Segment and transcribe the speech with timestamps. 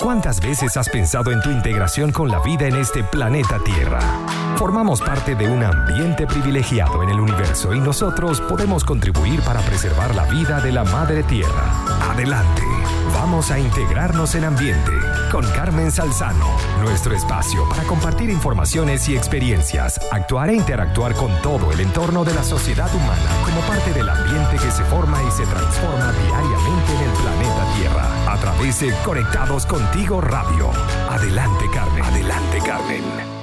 [0.00, 4.45] ¿Cuántas veces has pensado en tu integración con la vida en este planeta Tierra?
[4.56, 10.14] Formamos parte de un ambiente privilegiado en el universo y nosotros podemos contribuir para preservar
[10.14, 11.84] la vida de la Madre Tierra.
[12.10, 12.62] Adelante,
[13.12, 14.92] vamos a integrarnos en ambiente
[15.30, 21.70] con Carmen Salzano, nuestro espacio para compartir informaciones y experiencias, actuar e interactuar con todo
[21.70, 25.44] el entorno de la sociedad humana como parte del ambiente que se forma y se
[25.44, 30.70] transforma diariamente en el planeta Tierra a través de Conectados Contigo Radio.
[31.10, 33.35] Adelante Carmen, adelante Carmen.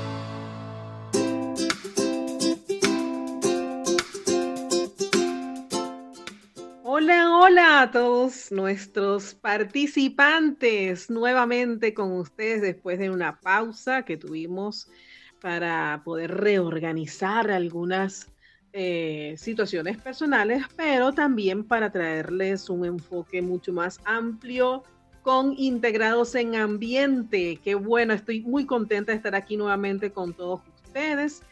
[7.83, 14.89] A todos nuestros participantes nuevamente con ustedes después de una pausa que tuvimos
[15.41, 18.31] para poder reorganizar algunas
[18.71, 24.83] eh, situaciones personales, pero también para traerles un enfoque mucho más amplio
[25.21, 27.59] con integrados en ambiente.
[27.61, 31.43] Qué bueno, estoy muy contenta de estar aquí nuevamente con todos ustedes.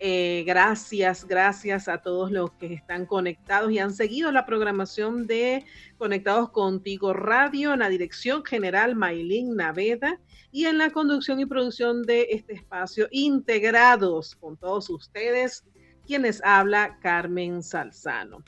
[0.00, 5.64] Eh, gracias, gracias a todos los que están conectados y han seguido la programación de
[5.96, 10.20] Conectados Contigo Radio en la dirección general Maylin Naveda
[10.52, 15.64] y en la conducción y producción de este espacio integrados con todos ustedes,
[16.06, 18.44] quienes habla Carmen Salzano.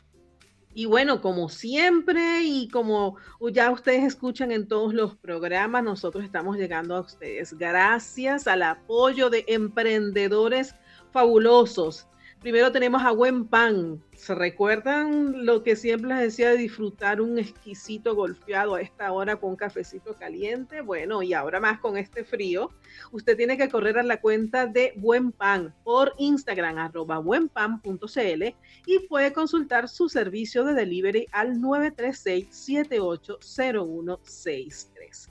[0.72, 3.16] Y bueno, como siempre y como
[3.52, 9.30] ya ustedes escuchan en todos los programas, nosotros estamos llegando a ustedes gracias al apoyo
[9.30, 10.76] de emprendedores
[11.12, 12.06] fabulosos.
[12.40, 14.02] Primero tenemos a Buen Pan.
[14.14, 19.36] ¿Se recuerdan lo que siempre les decía de disfrutar un exquisito golpeado a esta hora
[19.36, 20.80] con un cafecito caliente?
[20.80, 22.70] Bueno, y ahora más con este frío,
[23.12, 28.54] usted tiene que correr a la cuenta de Buen Pan por Instagram, arroba buenpan.cl
[28.86, 35.28] y puede consultar su servicio de delivery al 936 780163.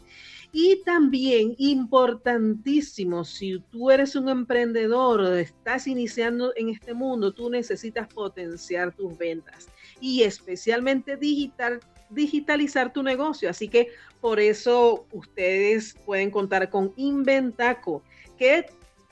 [0.52, 8.12] Y también importantísimo, si tú eres un emprendedor, estás iniciando en este mundo, tú necesitas
[8.12, 9.70] potenciar tus ventas
[10.02, 11.80] y especialmente digital,
[12.10, 13.50] digitalizar tu negocio.
[13.50, 13.90] Así que
[14.22, 18.02] por eso ustedes pueden contar con Inventaco,
[18.38, 18.66] que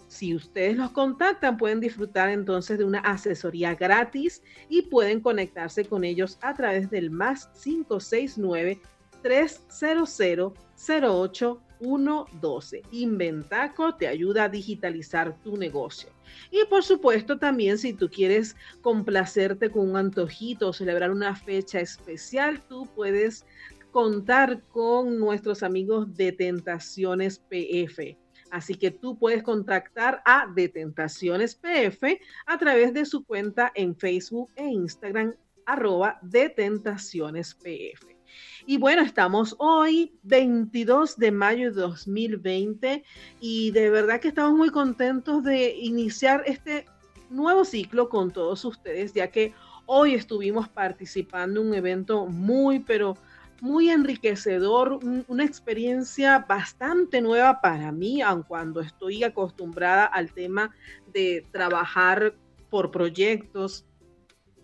[0.08, 6.04] si ustedes los contactan, pueden disfrutar entonces de una asesoría gratis y pueden conectarse con
[6.04, 8.80] ellos a través del más 569
[9.28, 12.82] 300 08112.
[12.92, 16.10] Inventaco te ayuda a digitalizar tu negocio.
[16.50, 21.82] Y por supuesto también si tú quieres complacerte con un antojito o celebrar una fecha
[21.82, 23.46] especial, tú puedes
[23.92, 28.18] contar con nuestros amigos de Tentaciones PF.
[28.50, 33.94] Así que tú puedes contactar a De Tentaciones PF a través de su cuenta en
[33.94, 35.36] Facebook e Instagram
[35.66, 38.17] arroba de Tentaciones PF.
[38.66, 43.03] Y bueno, estamos hoy 22 de mayo de 2020
[43.40, 46.86] y de verdad que estamos muy contentos de iniciar este
[47.30, 49.53] nuevo ciclo con todos ustedes, ya que
[49.86, 53.18] hoy estuvimos participando en un evento muy, pero
[53.62, 60.75] muy enriquecedor, una experiencia bastante nueva para mí, aun cuando estoy acostumbrada al tema
[61.12, 62.36] de trabajar
[62.69, 63.86] por proyectos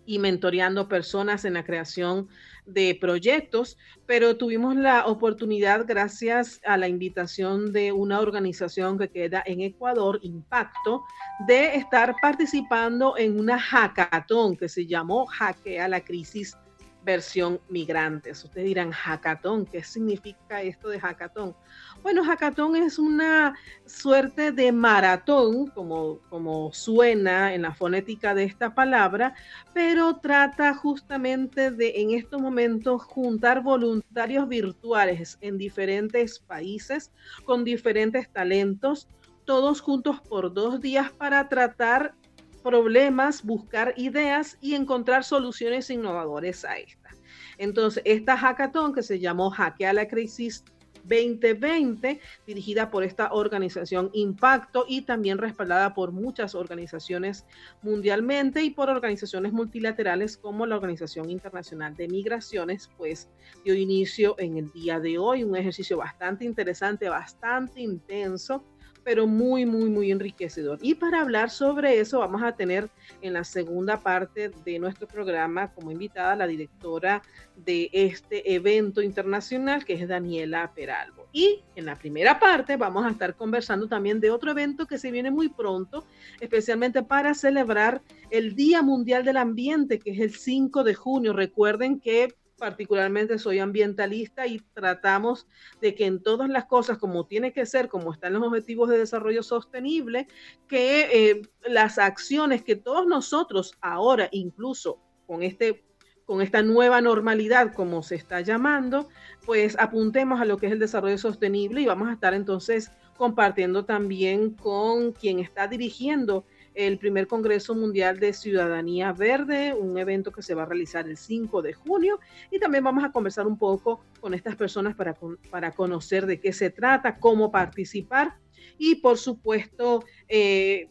[0.06, 2.28] y mentoreando personas en la creación
[2.66, 3.76] de proyectos,
[4.06, 10.18] pero tuvimos la oportunidad, gracias a la invitación de una organización que queda en Ecuador,
[10.22, 11.02] Impacto,
[11.46, 16.56] de estar participando en una hackathon que se llamó Hackea la Crisis
[17.04, 18.42] versión migrantes.
[18.44, 21.54] Ustedes dirán, hackathon, ¿qué significa esto de hackathon?
[22.02, 23.54] Bueno, hackathon es una
[23.84, 29.34] suerte de maratón, como, como suena en la fonética de esta palabra,
[29.72, 37.12] pero trata justamente de en estos momentos juntar voluntarios virtuales en diferentes países
[37.44, 39.08] con diferentes talentos,
[39.44, 42.14] todos juntos por dos días para tratar
[42.64, 47.10] problemas, buscar ideas y encontrar soluciones innovadoras a esta.
[47.58, 50.64] Entonces, esta hackathon que se llamó Hackea la Crisis
[51.04, 57.44] 2020, dirigida por esta organización Impacto y también respaldada por muchas organizaciones
[57.82, 63.28] mundialmente y por organizaciones multilaterales como la Organización Internacional de Migraciones, pues
[63.64, 68.64] dio inicio en el día de hoy, un ejercicio bastante interesante, bastante intenso
[69.04, 70.78] pero muy, muy, muy enriquecedor.
[70.80, 72.88] Y para hablar sobre eso, vamos a tener
[73.20, 77.22] en la segunda parte de nuestro programa como invitada la directora
[77.56, 81.28] de este evento internacional, que es Daniela Peralvo.
[81.32, 85.10] Y en la primera parte vamos a estar conversando también de otro evento que se
[85.10, 86.04] viene muy pronto,
[86.40, 91.32] especialmente para celebrar el Día Mundial del Ambiente, que es el 5 de junio.
[91.32, 95.46] Recuerden que particularmente soy ambientalista y tratamos
[95.82, 98.96] de que en todas las cosas, como tiene que ser, como están los objetivos de
[98.96, 100.28] desarrollo sostenible,
[100.66, 105.84] que eh, las acciones que todos nosotros ahora, incluso con este
[106.24, 109.10] con esta nueva normalidad, como se está llamando,
[109.44, 113.84] pues apuntemos a lo que es el desarrollo sostenible y vamos a estar entonces compartiendo
[113.84, 116.44] también con quien está dirigiendo
[116.74, 121.16] el primer Congreso Mundial de Ciudadanía Verde, un evento que se va a realizar el
[121.16, 122.18] 5 de junio.
[122.50, 125.16] Y también vamos a conversar un poco con estas personas para,
[125.50, 128.36] para conocer de qué se trata, cómo participar
[128.78, 130.88] y, por supuesto, eh,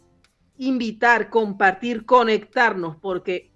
[0.57, 3.51] invitar, compartir, conectarnos, porque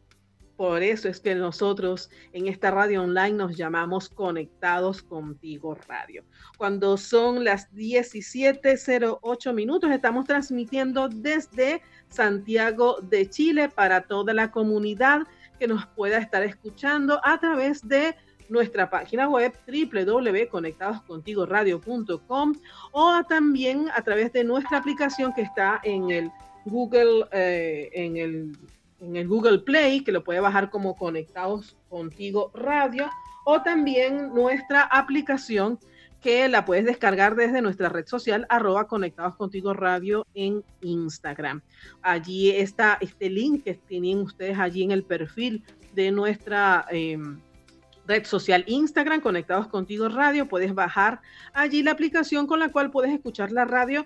[0.58, 6.24] por eso es que nosotros en esta radio online nos llamamos Conectados Contigo Radio.
[6.58, 15.28] Cuando son las 17.08 minutos, estamos transmitiendo desde Santiago de Chile para toda la comunidad
[15.60, 18.16] que nos pueda estar escuchando a través de
[18.50, 22.54] nuestra página web www.conectadoscontigoradio.com
[22.94, 26.32] o también a través de nuestra aplicación que está en el
[26.66, 28.58] Google, eh, en el
[29.00, 33.10] en el Google Play, que lo puede bajar como Conectados Contigo Radio,
[33.46, 35.80] o también nuestra aplicación
[36.22, 41.62] que la puedes descargar desde nuestra red social arroba Conectados Contigo Radio en Instagram.
[42.02, 47.40] Allí está este link que tienen ustedes allí en el perfil de nuestra em,
[48.08, 50.48] red social Instagram, Conectados Contigo Radio.
[50.48, 51.22] Puedes bajar
[51.54, 54.06] allí la aplicación con la cual puedes escuchar la radio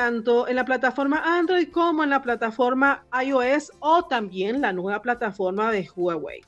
[0.00, 5.70] tanto en la plataforma Android como en la plataforma iOS o también la nueva plataforma
[5.70, 6.40] de Huawei.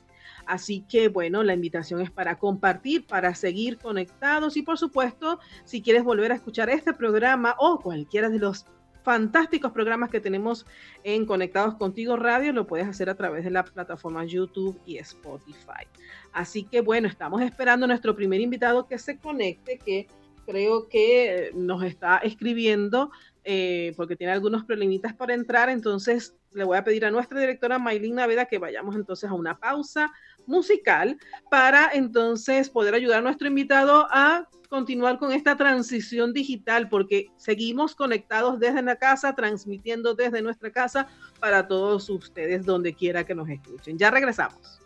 [0.46, 5.82] Así que bueno, la invitación es para compartir, para seguir conectados y por supuesto, si
[5.82, 8.64] quieres volver a escuchar este programa o cualquiera de los
[9.02, 10.64] fantásticos programas que tenemos
[11.05, 15.84] en Conectados Contigo Radio, lo puedes hacer a través de la plataforma YouTube y Spotify.
[16.32, 20.06] Así que bueno, estamos esperando a nuestro primer invitado que se conecte, que
[20.46, 23.10] creo que nos está escribiendo
[23.44, 27.79] eh, porque tiene algunos problemitas para entrar, entonces le voy a pedir a nuestra directora
[27.79, 30.12] Maylin Naveda que vayamos entonces a una pausa
[30.47, 31.19] musical
[31.50, 37.94] para entonces poder ayudar a nuestro invitado a continuar con esta transición digital, porque seguimos
[37.94, 41.09] conectados desde la casa, transmitiendo desde nuestra casa
[41.41, 43.99] para todos ustedes donde quiera que nos escuchen.
[43.99, 44.81] Ya regresamos.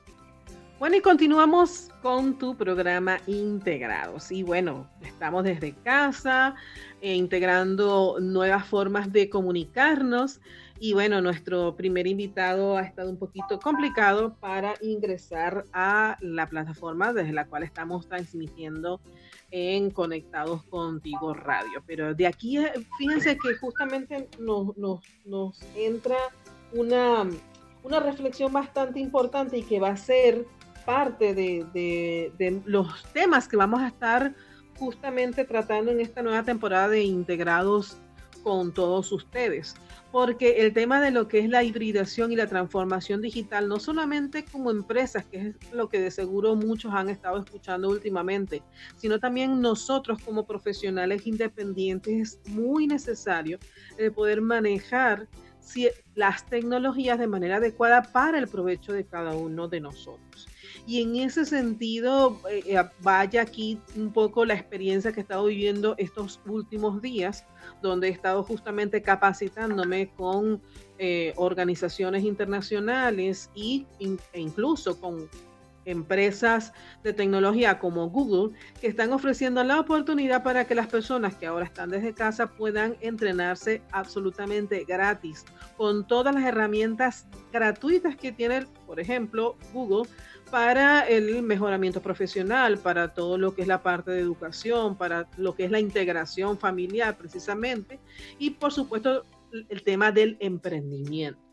[0.79, 4.31] Bueno, y continuamos con tu programa Integrados.
[4.31, 6.55] Y bueno, estamos desde casa,
[7.01, 10.39] eh, integrando nuevas formas de comunicarnos.
[10.79, 17.15] Y bueno, nuestro primer invitado ha estado un poquito complicado para ingresar a la plataforma
[17.15, 19.01] desde la cual estamos transmitiendo
[19.51, 21.83] en Conectados Contigo Radio.
[21.87, 26.19] Pero de aquí, eh, fíjense que justamente nos, nos entra
[26.75, 27.27] una,
[27.83, 30.45] una reflexión bastante importante y que va a ser
[30.87, 34.35] parte de, los temas que vamos a estar
[34.79, 37.99] justamente tratando en esta nueva temporada de integrados
[38.43, 39.75] con todos ustedes,
[40.13, 44.45] porque el tema de lo que es la hibridación y la transformación digital, no solamente
[44.45, 48.63] como empresas, que es lo que de seguro muchos han estado escuchando últimamente,
[48.97, 53.59] sino también nosotros como profesionales independientes, es muy necesario
[53.99, 55.27] el poder manejar
[56.15, 60.47] las tecnologías de manera adecuada para el provecho de cada uno de nosotros.
[60.87, 65.47] Y en ese sentido, eh, eh, vaya aquí un poco la experiencia que he estado
[65.47, 67.45] viviendo estos últimos días,
[67.83, 70.63] donde he estado justamente capacitándome con
[70.99, 75.29] eh, organizaciones internacionales y, e incluso con
[75.87, 81.47] empresas de tecnología como Google que están ofreciendo la oportunidad para que las personas que
[81.47, 85.45] ahora están desde casa puedan entrenarse absolutamente gratis
[85.77, 90.11] con todas las herramientas gratuitas que tiene, por ejemplo, Google
[90.51, 95.55] para el mejoramiento profesional, para todo lo que es la parte de educación, para lo
[95.55, 97.99] que es la integración familiar precisamente,
[98.39, 99.25] y por supuesto
[99.69, 101.47] el tema del emprendimiento.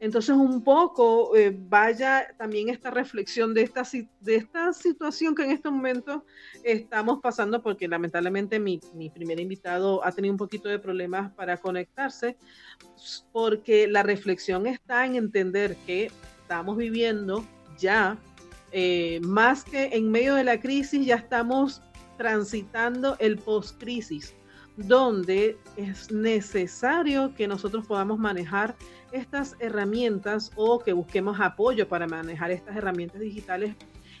[0.00, 3.82] Entonces, un poco eh, vaya también esta reflexión de esta,
[4.20, 6.24] de esta situación que en este momento
[6.62, 11.56] estamos pasando, porque lamentablemente mi, mi primer invitado ha tenido un poquito de problemas para
[11.56, 12.36] conectarse,
[13.32, 16.10] porque la reflexión está en entender que
[16.42, 17.44] estamos viviendo
[17.76, 18.18] ya
[18.72, 21.82] eh, más que en medio de la crisis, ya estamos
[22.16, 24.34] transitando el post-crisis,
[24.76, 28.76] donde es necesario que nosotros podamos manejar
[29.12, 33.74] estas herramientas o que busquemos apoyo para manejar estas herramientas digitales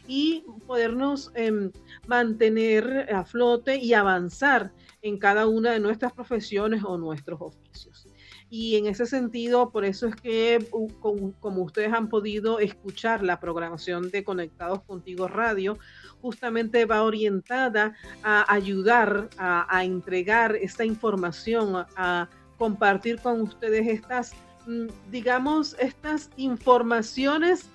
[0.06, 1.70] y podernos em,
[2.06, 8.07] mantener a flote y avanzar en cada una de nuestras profesiones o nuestros oficios.
[8.50, 10.66] Y en ese sentido, por eso es que,
[11.00, 15.78] como, ustedes han podido escuchar la programación de Conectados Contigo Radio,
[16.22, 24.32] justamente va orientada a ayudar a, entregar esta información, a compartir con ustedes estas,
[24.66, 27.68] mm, digamos, estas informaciones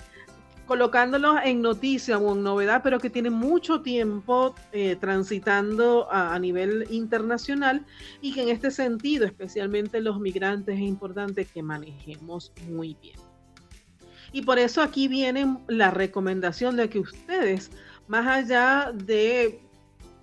[0.74, 6.88] colocándolos en noticia o en novedad, pero que tienen mucho tiempo eh, transitando a, nivel
[6.90, 7.86] internacional
[8.22, 13.20] y que en este sentido, especialmente los migrantes, es importante que manejemos muy bien.
[14.32, 17.70] Y por eso aquí viene la recomendación de que ustedes,
[18.08, 19.62] más allá de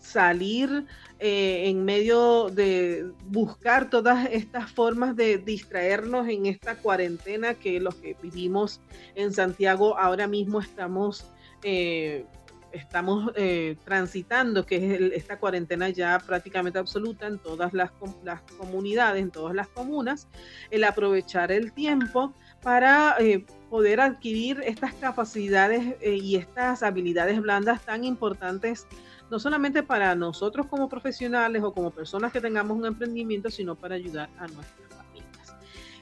[0.01, 0.87] salir
[1.19, 7.95] eh, en medio de buscar todas estas formas de distraernos en esta cuarentena que los
[7.97, 8.81] que vivimos
[9.15, 11.27] en Santiago ahora mismo estamos,
[11.63, 12.25] eh,
[12.73, 17.91] estamos eh, transitando, que es esta cuarentena ya prácticamente absoluta en todas las,
[18.25, 20.27] las, comunidades, en todas las comunas,
[20.71, 23.17] el aprovechar el tiempo para
[23.69, 28.87] poder adquirir estas capacidades y estas habilidades blandas tan importantes
[29.31, 33.95] no solamente para nosotros como profesionales o como personas que tengamos un emprendimiento, sino para
[33.95, 35.55] ayudar a nuestras familias.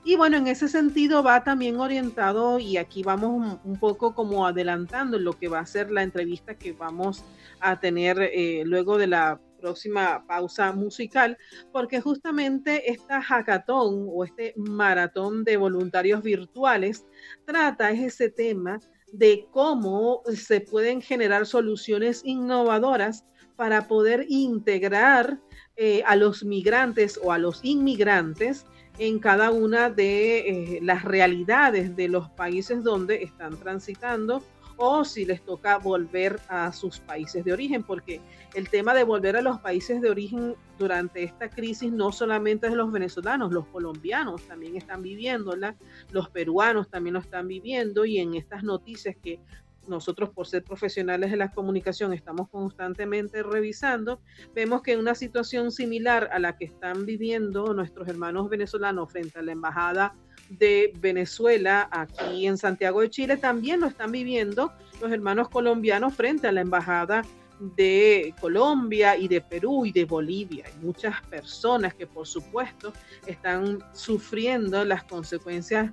[0.05, 5.19] Y bueno, en ese sentido va también orientado y aquí vamos un, poco como adelantando
[5.19, 7.25] lo que va a ser la entrevista que vamos
[7.61, 11.37] a tener eh, luego de la próxima pausa musical,
[11.73, 17.05] porque justamente esta hackathon o este maratón de voluntarios virtuales
[17.45, 18.79] trata ese tema
[19.13, 23.25] de cómo se pueden generar soluciones innovadoras
[23.57, 25.41] para poder integrar
[25.77, 28.67] eh, a los migrantes o a los inmigrantes
[28.99, 34.43] en cada una de eh, las realidades de los países donde están transitando
[34.79, 38.21] o si les toca volver a sus países de origen, porque
[38.55, 42.75] el tema de volver a los países de origen durante esta crisis no solamente es
[42.75, 45.77] los venezolanos, los colombianos también están viviéndola,
[46.13, 49.41] los peruanos también lo están viviendo y en estas noticias que
[49.89, 54.21] nosotros por ser profesionales de la comunicación estamos constantemente revisando,
[54.55, 59.43] vemos que una situación similar a la que están viviendo nuestros hermanos venezolanos frente a
[59.43, 60.15] la embajada
[60.49, 66.49] de Venezuela aquí en Santiago de Chile también lo están viviendo los hermanos colombianos frente
[66.49, 67.23] a la embajada
[67.61, 70.65] de Colombia y de Perú y de Bolivia.
[70.67, 72.93] Hay muchas personas que por supuesto
[73.27, 75.91] están sufriendo las consecuencias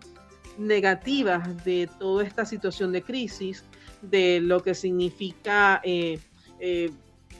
[0.57, 3.63] negativas de toda esta situación de crisis,
[4.01, 6.19] de lo que significa eh,
[6.59, 6.91] eh,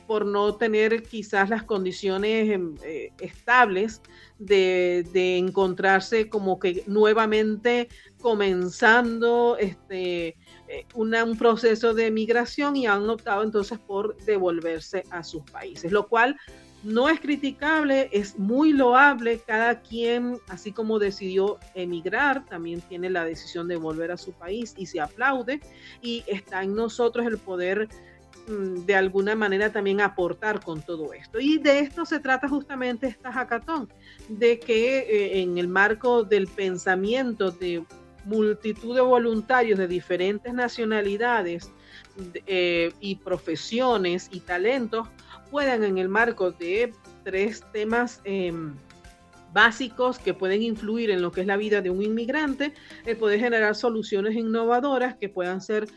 [0.08, 4.02] por no tener quizás las condiciones em, eh, estables
[4.40, 5.04] de,
[5.38, 7.90] encontrarse como que nuevamente
[8.22, 10.36] comenzando este,
[10.68, 16.08] eh, un proceso de migración y han optado entonces por devolverse a sus países, lo
[16.08, 16.38] cual
[16.86, 19.40] no es criticable, es muy loable.
[19.40, 24.76] Cada quien, así como decidió emigrar, también tiene la decisión de volver a su país
[24.78, 25.62] y se aplaude.
[26.04, 27.90] Y está en nosotros el poder
[28.48, 31.40] de alguna manera también aportar con todo esto.
[31.40, 33.92] Y de esto se trata justamente esta hackathon,
[34.30, 37.84] de que eh, en el marco del pensamiento de
[38.26, 41.72] multitud de voluntarios de diferentes nacionalidades
[42.46, 45.08] eh, y profesiones y talentos
[45.52, 46.92] puedan en el marco de
[47.24, 48.76] tres temas em,
[49.54, 52.74] básicos que pueden influir en lo que es la vida de un inmigrante,
[53.06, 55.88] el poder generar soluciones innovadoras que puedan ser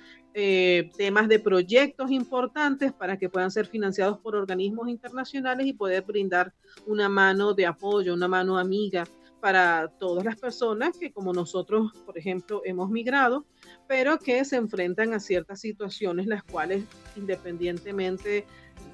[0.41, 6.05] eh, temas de proyectos importantes para que puedan ser financiados por organismos internacionales y poder
[6.05, 6.55] brindar
[6.87, 9.05] una mano de apoyo, una mano amiga
[9.41, 13.47] para todas las personas que como nosotros, por ejemplo, hemos migrado,
[13.89, 16.85] pero que se enfrentan a ciertas situaciones las cuales
[17.17, 18.47] independientemente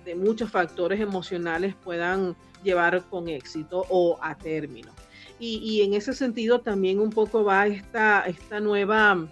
[0.07, 4.93] de muchos factores emocionales puedan llevar con éxito o a término.
[5.39, 9.29] Y, y en ese sentido también un poco va esta, esta nueva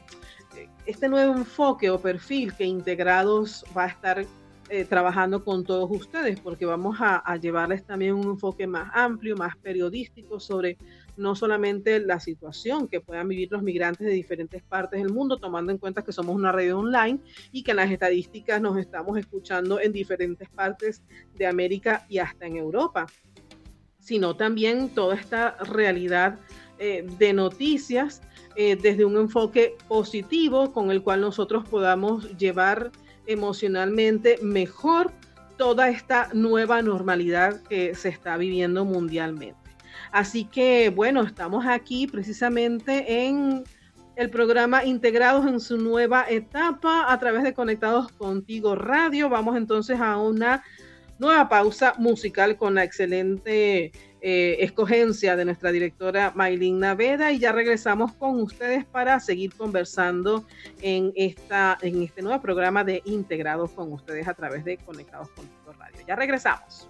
[0.86, 4.26] este nuevo enfoque o perfil que Integrados va a estar
[4.68, 9.54] eh, trabajando con todos ustedes, porque vamos a, llevarles también un enfoque más amplio, más
[9.56, 10.78] periodístico sobre
[11.16, 15.72] no solamente la situación que puedan vivir los migrantes de diferentes partes del mundo, tomando
[15.72, 17.20] en cuenta que somos una red online
[17.52, 21.02] y que en las estadísticas nos estamos escuchando en diferentes partes
[21.34, 23.06] de América y hasta en Europa,
[23.98, 26.38] sino también toda esta realidad
[26.78, 28.22] eh, de noticias
[28.56, 32.90] eh, desde un enfoque positivo con el cual nosotros podamos llevar
[33.26, 35.12] emocionalmente mejor
[35.56, 39.58] toda esta nueva normalidad que se está viviendo mundialmente.
[40.10, 43.64] Así que bueno, estamos aquí precisamente en
[44.16, 49.28] el programa Integrados en su nueva etapa a través de Conectados Contigo Radio.
[49.28, 50.62] Vamos entonces a una
[51.18, 53.92] nueva pausa musical con la excelente
[54.24, 60.46] eh, escogencia de nuestra directora Maylin Naveda y ya regresamos con ustedes para seguir conversando
[60.80, 65.44] en, esta, en este nuevo programa de Integrados con ustedes a través de Conectados con
[65.76, 65.98] Radio.
[66.06, 66.88] Ya regresamos.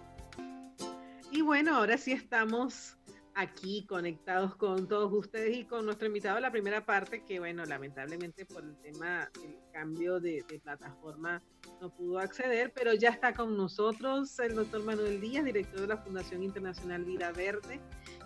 [1.31, 2.99] Y bueno, ahora sí estamos
[3.35, 8.45] aquí conectados con todos ustedes y con nuestro invitado la primera parte que bueno lamentablemente
[8.45, 11.43] por el tema del cambio de, plataforma
[11.81, 15.97] no pudo acceder pero ya está con nosotros el doctor Manuel Díaz director de la
[15.97, 17.81] Fundación Internacional Vida Verde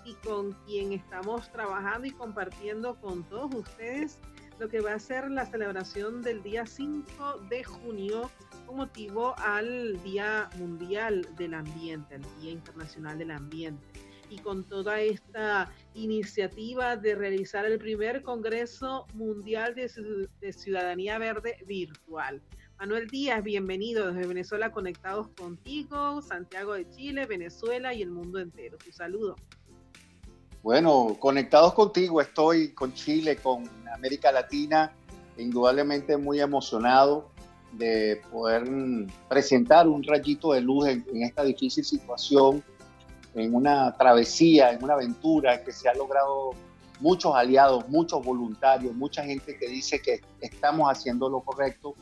[0.04, 4.18] y con quien estamos trabajando y compartiendo con todos ustedes
[4.58, 8.30] lo que va a ser la celebración del día 5 de junio
[8.66, 15.00] con motivo al Día Mundial del Ambiente, el Día Internacional del Ambiente y con toda
[15.00, 22.42] esta iniciativa de realizar el primer Congreso Mundial de, Ciudadanía Verde virtual.
[22.78, 28.76] Manuel Díaz, bienvenido desde Venezuela Conectados contigo, Santiago de Chile, Venezuela y el mundo entero.
[28.78, 29.36] Tu saludo.
[30.62, 34.92] Bueno, conectados contigo, estoy con Chile, con América Latina,
[35.38, 37.30] indudablemente muy emocionado
[37.72, 38.64] de poder
[39.28, 42.62] presentar un rayito de luz en esta difícil situación
[43.36, 46.52] en una travesía, en una aventura que se ha logrado
[47.00, 51.94] muchos aliados, muchos voluntarios, mucha gente que dice que estamos haciendo lo correcto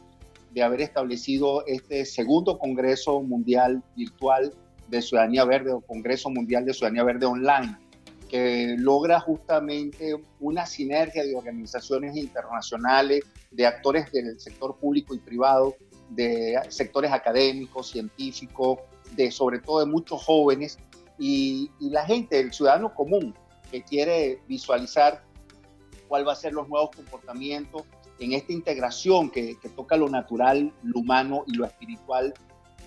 [0.52, 4.52] de haber establecido este segundo Congreso Mundial Virtual
[4.88, 7.76] de Ciudadanía Verde o Congreso Mundial de Ciudadanía Verde Online,
[8.30, 15.74] que logra justamente una sinergia de organizaciones internacionales, de actores del sector público y privado,
[16.10, 18.78] de sectores académicos, científicos,
[19.16, 20.78] de sobre todo de muchos jóvenes
[21.18, 23.35] y, la gente, el ciudadano común
[23.71, 25.25] que quiere visualizar
[26.09, 27.83] cuál va a ser los nuevos comportamientos
[28.18, 32.35] en esta integración que, toca lo natural, lo humano y lo espiritual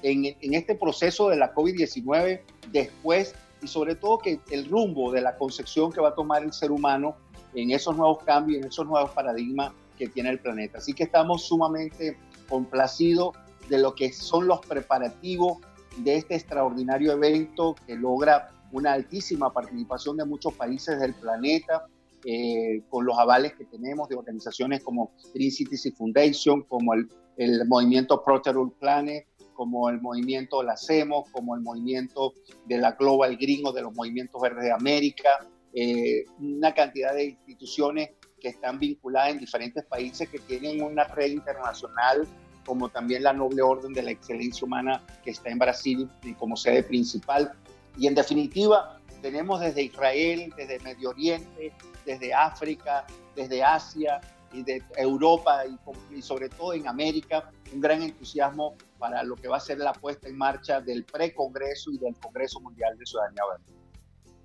[0.03, 2.41] en, en este proceso de la COVID-19
[2.71, 6.53] después y sobre todo que el rumbo de la concepción que va a tomar el
[6.53, 7.15] ser humano
[7.53, 10.77] en esos nuevos cambios, en esos nuevos paradigmas que tiene el planeta.
[10.77, 12.17] Así que estamos sumamente
[12.47, 13.35] complacidos
[13.69, 15.57] de lo que son los preparativos
[16.03, 21.85] de este extraordinario evento que logra una altísima participación de muchos países del planeta,
[22.25, 27.07] eh, con los avales que tenemos de organizaciones como Green Cities Foundation, como el,
[27.37, 32.33] el movimiento Protector Planet, como el movimiento La Hacemos, como el movimiento
[32.65, 35.29] de la Global Green o de los movimientos verdes de América,
[35.73, 41.31] eh, una cantidad de instituciones que están vinculadas en diferentes países que tienen una red
[41.31, 42.27] internacional
[42.67, 46.83] como también la Noble Orden de la Excelencia Humana que está en Brasil como sede
[46.83, 47.53] principal.
[47.97, 51.71] Y en definitiva, tenemos desde Israel, desde Medio Oriente,
[52.05, 54.19] desde África, desde Asia
[54.51, 55.63] y de Europa
[56.11, 59.93] y, sobre todo en América, un gran entusiasmo para lo que va a ser la
[59.93, 63.86] puesta en marcha del pre-congreso y del Congreso Mundial de Ciudadanía Verde.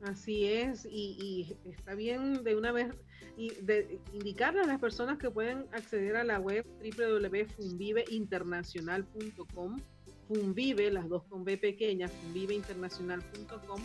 [0.02, 2.92] Así es, y, y está bien de una vez
[3.36, 9.80] y de indicarle a las personas que pueden acceder a la web www.funviveinternacional.com,
[10.28, 13.80] Funvive, las dos con B pequeñas, funviveinternacional.com,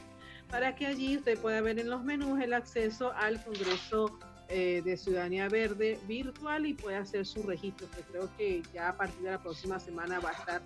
[0.49, 4.97] para que allí usted pueda ver en los menús el acceso al Congreso eh, de
[4.97, 9.32] Ciudadanía Verde virtual y pueda hacer su registro, que creo que ya a partir de
[9.32, 10.62] la próxima semana va a estar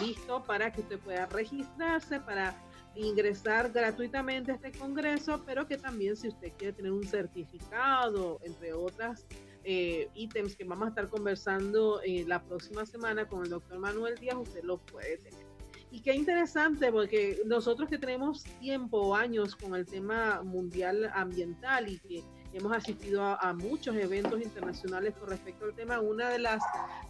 [0.00, 2.56] listo para que usted pueda registrarse, para
[2.98, 8.72] ingresar gratuitamente a este congreso, pero que también si usted quiere tener un certificado, entre
[8.72, 9.24] otras
[9.64, 14.16] eh, ítems que vamos a estar conversando eh, la próxima semana con el doctor Manuel
[14.16, 15.46] Díaz, usted lo puede tener.
[15.90, 21.98] Y qué interesante, porque nosotros que tenemos tiempo, años con el tema mundial ambiental y
[21.98, 26.00] que hemos asistido a, muchos eventos internacionales con respecto al tema.
[26.00, 26.62] Una de las,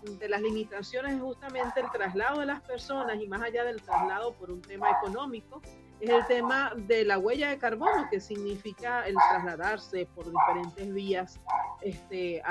[0.02, 4.32] de las limitaciones es justamente el traslado de las personas y más allá del traslado
[4.34, 5.60] por un tema económico,
[6.00, 11.40] es el tema de la huella de carbono, que significa el trasladarse por diferentes vías
[11.80, 12.42] este,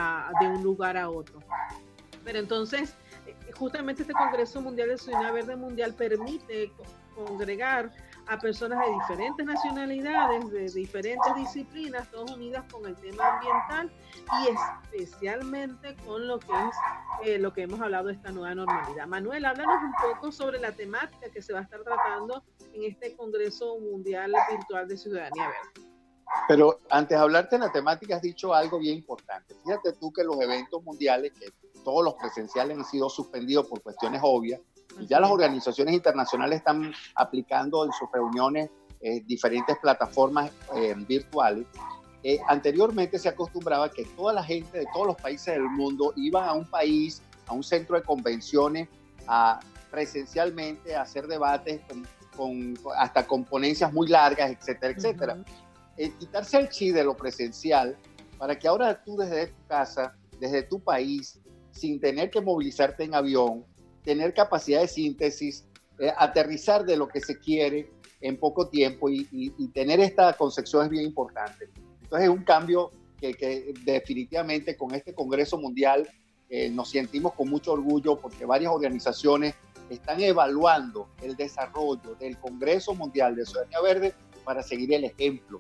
[0.41, 1.39] de un lugar a otro.
[2.25, 2.95] Pero entonces,
[3.25, 6.73] eh, justamente este Congreso Mundial de Ciudadanía Verde Mundial permite
[7.15, 7.91] congregar
[8.29, 13.91] a personas de diferentes nacionalidades, de diferentes disciplinas, todas unidas con el tema ambiental
[14.43, 19.07] y especialmente con lo que es eh, lo que hemos hablado de esta nueva normalidad.
[19.07, 23.15] Manuel, háblanos un poco sobre la temática que se va a estar tratando en este
[23.15, 25.87] Congreso Mundial Virtual de Ciudadanía Verde.
[26.47, 29.55] Pero antes de hablarte de la temática, has dicho algo bien importante.
[29.63, 31.47] Fíjate tú que los eventos mundiales, que
[31.83, 34.61] todos los presenciales han sido suspendidos por cuestiones obvias,
[35.05, 38.69] ya las organizaciones internacionales están aplicando en sus reuniones
[39.01, 41.65] eh, diferentes plataformas eh, virtuales.
[42.23, 46.47] Eh, anteriormente se acostumbraba que toda la gente de todos los países del mundo iba
[46.47, 48.89] a un país, a un centro de convenciones,
[49.27, 49.59] a
[49.91, 51.81] presencialmente, hacer debates
[52.35, 55.37] con, hasta con ponencias muy largas, etcétera, etcétera.
[55.97, 57.97] Eh, quitarse el chi de lo presencial
[58.37, 61.39] para que ahora tú desde tu casa, desde tu país,
[61.71, 63.65] sin tener que movilizarte en avión,
[64.07, 65.65] tener capacidad de síntesis,
[65.99, 67.91] eh, aterrizar de lo que se quiere
[68.21, 71.69] en poco tiempo y, tener esta concepción es bien importante.
[72.03, 72.89] Entonces es un cambio
[73.19, 76.09] que, definitivamente con este Congreso Mundial
[76.49, 79.55] eh, nos sentimos con mucho orgullo porque varias organizaciones
[79.89, 84.13] están evaluando el desarrollo del Congreso Mundial de Ciudadanía Verde
[84.45, 85.59] para seguir el ejemplo.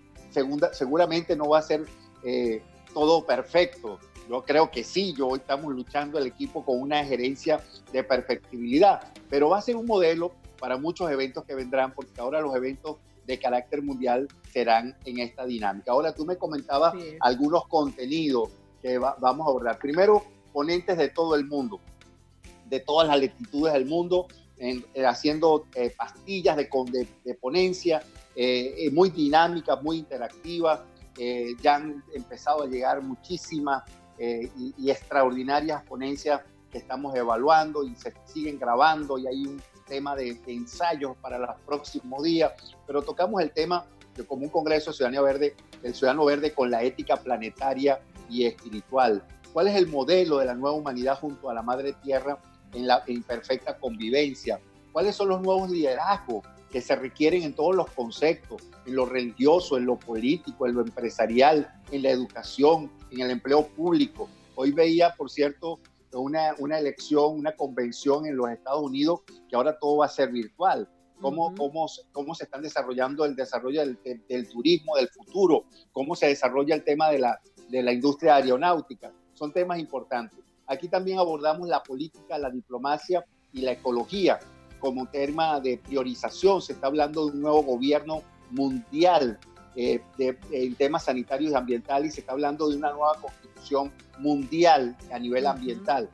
[0.71, 1.83] Seguramente no va a ser
[2.23, 2.61] eh,
[2.93, 3.99] todo perfecto.
[4.29, 7.61] Yo creo que sí, yo hoy estamos luchando el equipo con una gerencia
[7.93, 12.41] de perfectibilidad, pero va a ser un modelo para muchos eventos que vendrán, porque ahora
[12.41, 15.91] los eventos de carácter mundial serán en esta dinámica.
[15.91, 18.49] Ahora tú me comentabas algunos contenidos
[18.81, 19.79] que vamos a abordar.
[19.79, 21.79] Primero, ponentes de todo el mundo,
[22.65, 24.27] de todas las latitudes del mundo,
[24.59, 26.67] eh, haciendo eh, pastillas de,
[27.23, 28.01] de, ponencia,
[28.35, 30.81] eh, muy dinámicas, muy interactivas.
[31.61, 33.83] ya han empezado a llegar muchísimas
[34.19, 40.15] y, y extraordinarias ponencias que estamos evaluando y se siguen grabando y hay un tema
[40.15, 42.51] de, ensayos para los próximos días,
[42.85, 46.69] pero tocamos el tema de como un Congreso de Ciudadanía Verde, el Ciudadano Verde con
[46.69, 47.99] la ética planetaria
[48.29, 49.23] y espiritual.
[49.53, 52.37] ¿Cuál es el modelo de la nueva humanidad junto a la Madre Tierra
[52.73, 54.59] en la imperfecta convivencia?
[54.91, 59.77] ¿Cuáles son los nuevos liderazgos que se requieren en todos los conceptos, en lo religioso,
[59.77, 64.29] en lo político, en lo empresarial, en la educación, en el empleo público?
[64.55, 65.79] Hoy veía, por cierto,
[66.13, 70.31] una, una elección, una convención en los Estados Unidos, que ahora todo va a ser
[70.31, 70.89] virtual.
[71.19, 76.27] Cómo, cómo, cómo, se están desarrollando el desarrollo del, del, turismo del futuro, cómo se
[76.27, 79.11] desarrolla el tema de la, de la industria aeronáutica.
[79.33, 80.39] Son temas importantes.
[80.67, 84.37] Aquí también abordamos la política, la diplomacia y la ecología
[84.79, 86.61] como tema de priorización.
[86.61, 89.39] Se está hablando de un nuevo gobierno mundial
[89.75, 94.97] eh, en temas sanitarios y ambientales y se está hablando de una nueva constitución mundial
[95.11, 96.09] a nivel ambiental.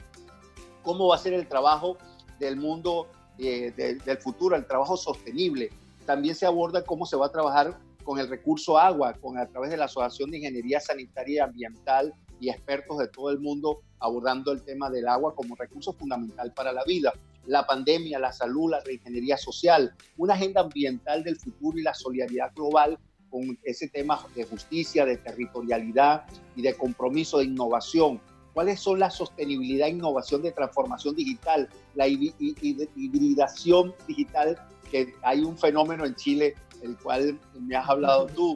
[0.81, 1.97] ¿Cómo va a ser el trabajo
[2.39, 3.71] del mundo eh,
[4.05, 5.69] del futuro, el trabajo sostenible?
[6.05, 9.71] También se aborda cómo se va a trabajar con el recurso agua, con a través
[9.71, 14.51] de la Asociación de Ingeniería Sanitaria y Ambiental y expertos de todo el mundo abordando
[14.51, 17.13] el tema del agua como recurso fundamental para la vida.
[17.45, 22.53] La pandemia, la salud, la reingeniería social, una agenda ambiental del futuro y la solidaridad
[22.53, 22.97] global
[23.29, 26.25] con ese tema de justicia, de territorialidad
[26.55, 28.21] y de compromiso de innovación.
[28.53, 34.59] ¿Cuáles son la sostenibilidad, innovación de transformación digital, la hibridación digital,
[34.91, 36.53] que hay un fenómeno en Chile,
[36.83, 38.55] el cual me has hablado tú?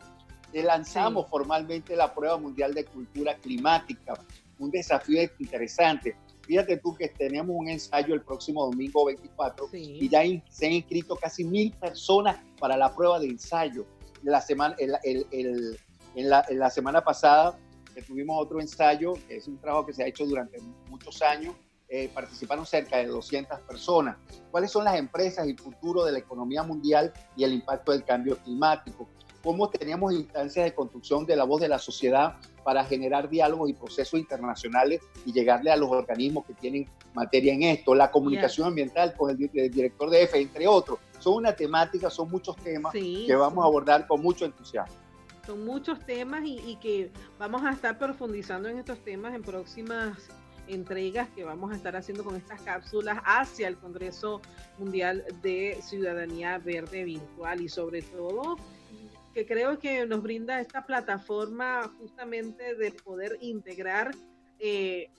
[0.64, 4.14] lanzamos formalmente la prueba mundial de cultura climática,
[4.60, 6.16] un desafío interesante.
[6.48, 11.16] Fíjate tú que tenemos un ensayo el próximo domingo 24 y ya se han inscrito
[11.18, 13.86] casi mil personas para la prueba de ensayo
[14.24, 15.78] la semana, el, el,
[16.16, 17.58] en, la, en la semana pasada
[17.94, 21.56] que tuvimos otro ensayo, que es un trabajo que se ha hecho durante muchos años,
[21.90, 24.18] eh, participaron cerca de 200 personas.
[24.52, 28.04] ¿Cuáles son las empresas y el futuro de la economía mundial y el impacto del
[28.04, 29.08] cambio climático?
[29.48, 33.74] ¿Cómo teníamos instancias de construcción de la voz de la sociedad para generar diálogos y
[33.74, 37.96] procesos internacionales y llegarle a los organismos que tienen materia en esto?
[37.96, 42.30] La comunicación ambiental con el, el director de EFE, entre otros son una temática, son
[42.30, 44.98] muchos temas que vamos a abordar con mucho entusiasmo.
[45.46, 50.28] Son muchos temas y, que vamos a estar profundizando en estos temas en próximas
[50.68, 54.42] entregas que vamos a estar haciendo con estas cápsulas hacia el Congreso
[54.78, 58.58] Mundial de Ciudadanía Verde Virtual y sobre todo
[59.38, 64.10] que creo que nos brinda esta plataforma justamente de poder integrar
[64.58, 65.12] eh,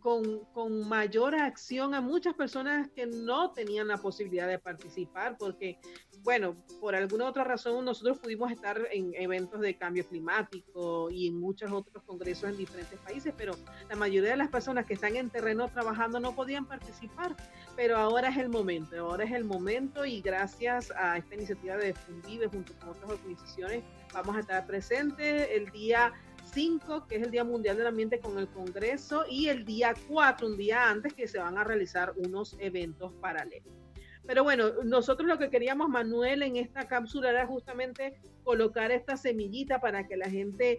[0.00, 5.78] con, con, mayor acción a muchas personas que no tenían la posibilidad de participar, porque,
[6.22, 11.38] bueno, por alguna otra razón nosotros pudimos estar en eventos de cambio climático y en
[11.38, 13.54] muchos otros congresos en diferentes países, pero
[13.88, 17.36] la mayoría de las personas que están en terreno trabajando no podían participar,
[17.76, 21.94] pero ahora es el momento, ahora es el momento y gracias a esta iniciativa de
[21.94, 25.48] Fundive junto con otras organizaciones vamos a estar presentes.
[25.50, 26.12] El día
[26.52, 30.46] 5, que es el Día Mundial del Ambiente con el Congreso, y el día 4,
[30.46, 33.72] un día antes, que se van a realizar unos eventos paralelos.
[34.26, 39.80] Pero bueno, nosotros lo que queríamos, Manuel, en esta cápsula era justamente colocar esta semillita
[39.80, 40.78] para que la gente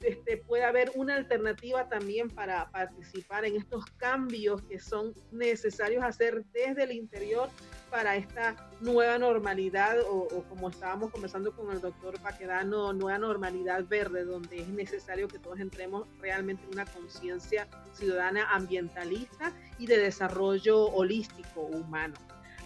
[0.00, 6.44] este, pueda haber una alternativa también para participar en estos cambios que son necesarios hacer
[6.52, 7.48] desde el interior
[7.94, 14.24] para esta nueva normalidad o, como estábamos conversando con el doctor Paquedano, nueva normalidad verde,
[14.24, 20.86] donde es necesario que todos entremos realmente en una conciencia ciudadana ambientalista y de desarrollo
[20.86, 22.14] holístico humano.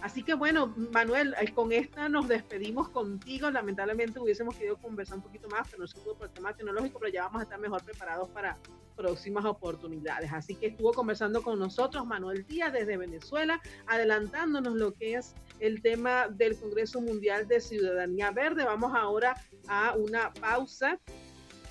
[0.01, 3.51] Así que bueno, Manuel, eh, con esta nos despedimos contigo.
[3.51, 7.13] Lamentablemente hubiésemos querido conversar un poquito más, pero no se por el tema tecnológico, pero
[7.13, 8.57] ya vamos a estar mejor preparados para
[8.99, 10.29] próximas oportunidades.
[10.33, 15.81] Así que estuvo conversando con nosotros Manuel Díaz desde Venezuela, adelantándonos lo que es el
[15.81, 18.65] tema del Congreso Mundial de Ciudadanía Verde.
[18.65, 19.35] Vamos ahora
[19.69, 20.99] a una pausa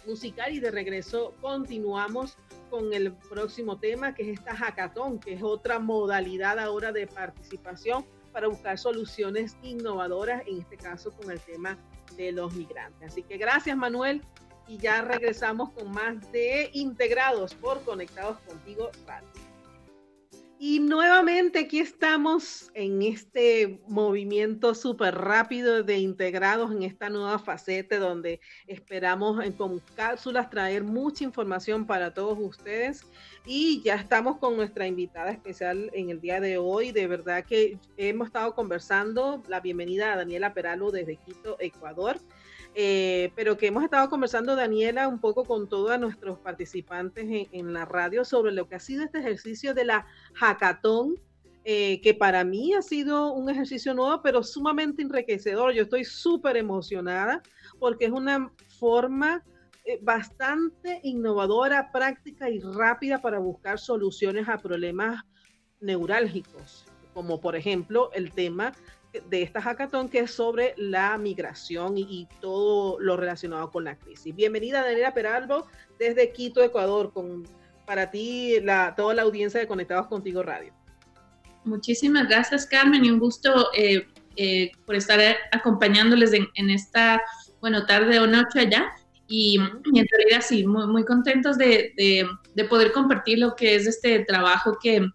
[0.06, 2.38] musical y de regreso continuamos
[2.70, 8.06] con el próximo tema, que es esta hackathon, que es otra modalidad ahora de participación
[8.32, 11.76] para buscar soluciones innovadoras, en este caso con el tema
[12.16, 13.12] de los migrantes.
[13.12, 14.22] Así que gracias Manuel
[14.68, 19.48] y ya regresamos con más de Integrados por Conectados Contigo Radio.
[20.60, 27.96] Y nuevamente aquí estamos en este movimiento súper rápido de integrados en esta nueva faceta
[27.98, 33.06] donde esperamos con cápsulas traer mucha información para todos ustedes.
[33.46, 36.90] Y ya estamos con nuestra invitada especial en el día de hoy.
[36.90, 39.44] De verdad que hemos estado conversando.
[39.46, 42.18] La bienvenida a Daniela Peralo desde Quito, Ecuador.
[42.80, 47.84] Eh, pero que hemos estado conversando, Daniela, un poco con todos nuestros participantes en, la
[47.84, 51.16] radio sobre lo que ha sido este ejercicio de la hackathon,
[51.64, 55.72] eh, que para mí ha sido un ejercicio nuevo, pero sumamente enriquecedor.
[55.72, 57.42] Yo estoy súper emocionada
[57.80, 59.42] porque es una forma
[59.84, 65.24] eh, bastante innovadora, práctica y rápida para buscar soluciones a problemas
[65.80, 68.72] neurálgicos, como por ejemplo el tema
[69.12, 74.34] de esta hackathon que es sobre la migración y, todo lo relacionado con la crisis.
[74.34, 75.66] Bienvenida Daniela Peralbo
[75.98, 77.44] desde Quito, Ecuador, con
[77.86, 80.74] para ti la, toda la audiencia de Conectados Contigo Radio.
[81.64, 85.18] Muchísimas gracias Carmen y un gusto eh, eh, por estar
[85.52, 87.20] acompañándoles en, esta,
[87.60, 88.92] bueno, tarde o noche allá.
[89.26, 91.92] Y, en realidad sí, muy, muy contentos de,
[92.54, 95.06] de, poder compartir lo que es este trabajo que,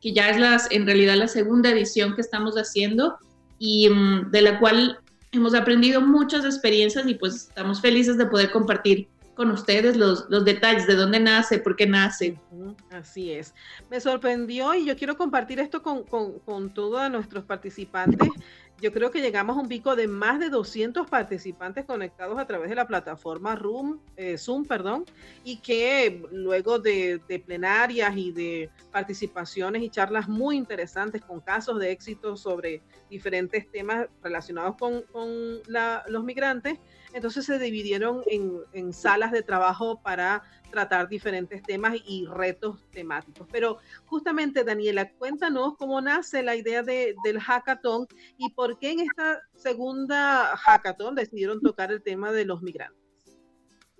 [0.00, 3.18] que ya es las, en realidad la segunda edición que estamos haciendo
[3.64, 4.98] y mm, de la cual
[5.30, 10.44] hemos aprendido muchas experiencias y pues estamos felices de poder compartir con ustedes los, los,
[10.44, 12.36] detalles de dónde nace, por qué nace.
[12.90, 13.54] Así es.
[13.88, 18.28] Me sorprendió y yo quiero compartir esto con, con, con todos nuestros participantes
[18.82, 22.68] yo creo que llegamos a un pico de más de 200 participantes conectados a través
[22.68, 25.04] de la plataforma Room, eh, Zoom, perdón,
[25.44, 31.92] y que luego de, plenarias y de participaciones y charlas muy interesantes con casos de
[31.92, 35.04] éxito sobre diferentes temas relacionados con,
[36.08, 36.80] los migrantes,
[37.14, 43.46] entonces se dividieron en, en salas de trabajo para tratar diferentes temas y retos temáticos.
[43.52, 48.08] Pero justamente, Daniela, cuéntanos cómo nace la idea de, del hackathon
[48.38, 53.00] y por qué en esta segunda hackathon decidieron tocar el tema de los migrantes.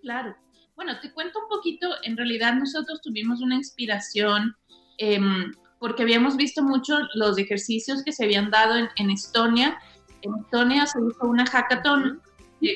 [0.00, 0.35] Claro.
[0.74, 1.88] Bueno, te cuento un poquito.
[2.02, 4.56] En realidad nosotros tuvimos una inspiración
[4.98, 9.78] em, porque habíamos visto mucho los ejercicios que se habían dado en, en Estonia.
[10.22, 12.20] En Estonia se hizo una hackathon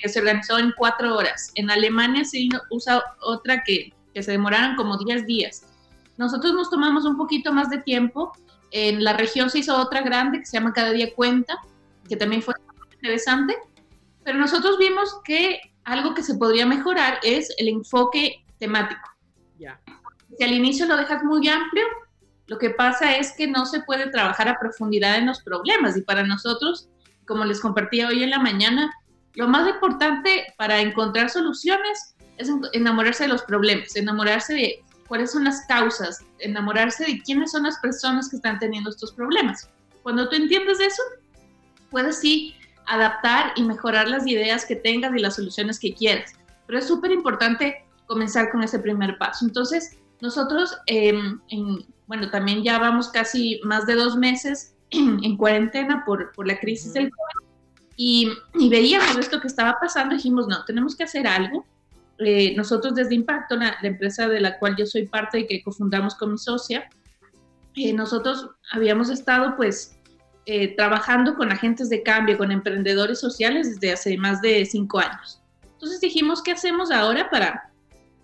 [0.02, 1.52] que se organizó en cuatro horas.
[1.54, 5.66] En Alemania se usa otra que, que se demoraron como 10 días.
[6.16, 8.32] Nosotros nos tomamos un poquito más de tiempo.
[8.70, 11.58] En la región se hizo otra grande que se llama Cada Día Cuenta,
[12.08, 12.54] que también fue
[12.94, 13.56] interesante.
[14.24, 19.08] Pero nosotros vimos que algo que se podría mejorar es el enfoque temático.
[19.58, 19.80] Ya.
[20.36, 21.84] Si al inicio lo dejas muy amplio,
[22.46, 25.96] lo que pasa es que no se puede trabajar a profundidad en los problemas.
[25.96, 26.88] Y para nosotros,
[27.26, 28.92] como les compartí hoy en la mañana,
[29.36, 35.44] lo más importante para encontrar soluciones es enamorarse de los problemas, enamorarse de cuáles son
[35.44, 39.70] las causas, enamorarse de quiénes son las personas que están teniendo estos problemas.
[40.02, 41.02] Cuando tú entiendes eso,
[41.90, 42.54] puedes sí
[42.86, 46.32] adaptar y mejorar las ideas que tengas y las soluciones que quieras.
[46.66, 49.44] Pero es súper importante comenzar con ese primer paso.
[49.44, 51.40] Entonces, nosotros, em,
[52.06, 56.92] bueno, también ya vamos casi más de dos meses en, cuarentena por, por, la crisis
[56.92, 57.45] del COVID
[57.96, 58.30] y,
[58.68, 61.64] veíamos esto que estaba pasando y dijimos, no, tenemos que hacer algo.
[62.18, 66.14] Eh, nosotros desde Impacto, la, empresa de la cual yo soy parte y que cofundamos
[66.14, 66.88] con mi socia,
[67.74, 69.96] eh, nosotros habíamos estado pues
[70.44, 75.42] eh, trabajando con agentes de cambio, con emprendedores sociales desde hace más de cinco años.
[75.72, 77.70] Entonces dijimos, ¿qué hacemos ahora para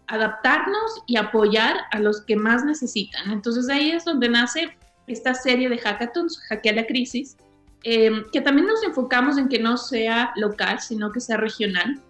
[0.06, 3.30] adaptarnos y apoyar a los que más necesitan?
[3.30, 7.36] Entonces ahí es donde nace esta serie de hackathons, Hackea la Crisis,
[7.82, 12.00] que también nos enfocamos en que no sea local, sino que sea regional.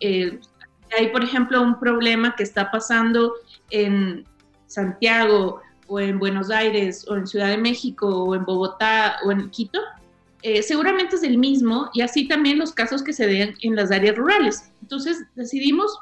[0.00, 3.34] hay, por ejemplo, un problema que está pasando
[3.70, 4.24] en
[4.66, 9.50] Santiago o en Buenos Aires o en Ciudad de México o en Bogotá o en
[9.50, 9.80] Quito,
[10.42, 13.90] eh, seguramente es el mismo y así también los casos que se den en las
[13.90, 14.70] áreas rurales.
[14.82, 15.98] Entonces decidimos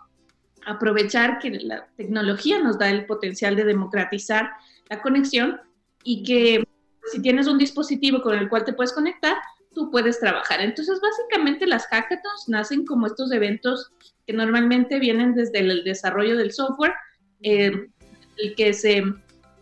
[0.67, 4.51] aprovechar que la tecnología nos da el potencial de democratizar
[4.89, 5.61] la conexión
[6.03, 6.67] y que
[7.11, 9.37] si tienes un dispositivo con el cual te puedes conectar,
[9.75, 10.61] tú puedes trabajar.
[10.61, 13.93] Entonces, básicamente las hackathons nacen como estos eventos
[14.27, 16.95] que normalmente vienen desde el desarrollo del software,
[17.43, 17.73] eh,
[18.39, 19.05] el que se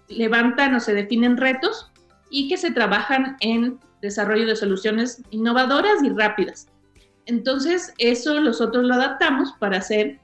[0.09, 1.91] levantan o se definen retos
[2.31, 6.67] y que se trabajan en desarrollo de soluciones innovadoras y rápidas.
[7.27, 10.19] Entonces, eso nosotros lo adaptamos para hacer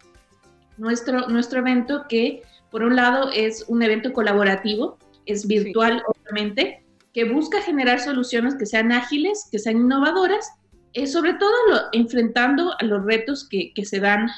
[0.77, 7.25] nuestro, nuestro evento que, por un lado, es un evento colaborativo, es virtual, obviamente, que
[7.25, 10.49] busca generar soluciones que sean ágiles, que sean innovadoras,
[10.95, 11.53] eh, sobre todo
[11.93, 14.29] enfrentando a los retos que, se dan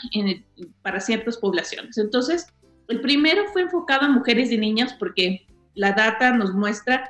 [0.82, 1.98] para ciertas poblaciones.
[1.98, 2.46] Entonces,
[2.88, 7.08] el primero fue enfocado a mujeres y niñas porque la data nos muestra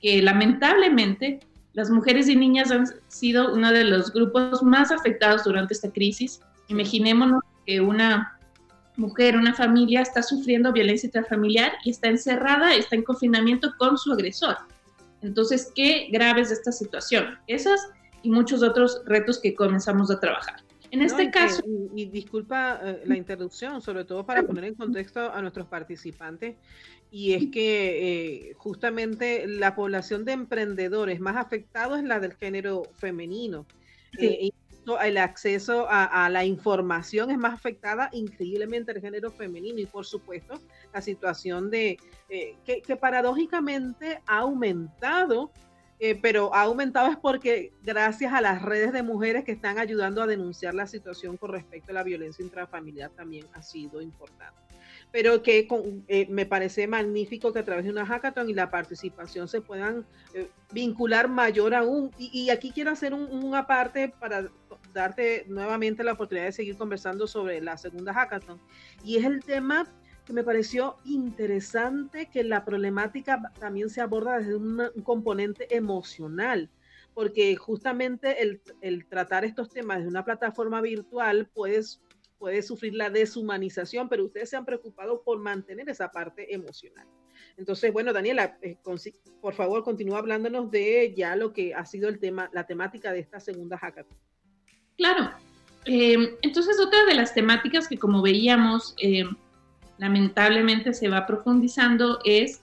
[0.00, 1.40] que lamentablemente
[1.72, 6.40] las mujeres y niñas han sido uno de los grupos más afectados durante esta crisis.
[6.68, 8.38] Imaginémonos que una
[8.96, 14.12] mujer, una familia está sufriendo violencia intrafamiliar y está encerrada, está en confinamiento con su
[14.12, 14.56] agresor.
[15.26, 17.38] Entonces, qué grave es esta situación.
[17.46, 17.80] Esas
[18.22, 20.56] y muchos otros retos que comenzamos a trabajar.
[20.90, 21.62] En este caso...
[21.94, 26.56] y, disculpa eh, la interrupción, sobre todo para poner en contexto a nuestros participantes,
[27.10, 32.84] y es que eh, justamente la población de emprendedores más afectados es la del género
[32.96, 33.66] femenino.
[34.18, 34.50] Eh,
[35.00, 40.60] el acceso a, la información es más afectada increíblemente el género femenino y por supuesto
[40.92, 45.50] la situación de que, que, paradójicamente ha aumentado
[45.98, 50.22] eh, pero ha aumentado es porque gracias a las redes de mujeres que están ayudando
[50.22, 54.60] a denunciar la situación con respecto a la violencia intrafamiliar también ha sido importante.
[55.10, 55.66] Pero que
[56.08, 60.04] eh, me parece magnífico que a través de una hackathon y la participación se puedan
[60.34, 62.10] eh, vincular mayor aún.
[62.18, 64.50] Y, aquí quiero hacer un, una parte para
[64.96, 68.60] darte nuevamente la oportunidad de seguir conversando sobre la segunda hackathon.
[69.04, 69.86] Y es el tema
[70.24, 76.70] que me pareció interesante que la problemática también se aborda desde un, componente emocional,
[77.14, 82.02] porque justamente el, el, tratar estos temas desde una plataforma virtual puedes,
[82.38, 87.06] puede sufrir la deshumanización, pero ustedes se han preocupado por mantener esa parte emocional.
[87.56, 88.76] Entonces, bueno, Daniela, eh,
[89.40, 93.20] por favor, continúa hablándonos de ya lo que ha sido el tema, la temática de
[93.20, 94.18] esta segunda hackathon.
[94.96, 95.30] Claro.
[95.84, 99.24] Eh, entonces, otra de las temáticas que como veíamos, eh,
[99.98, 102.60] lamentablemente se va profundizando es